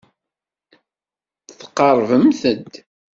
[1.59, 2.71] Tqerrbemt-d.